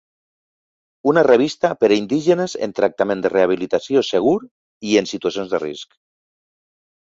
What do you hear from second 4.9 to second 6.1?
i en situació de risc.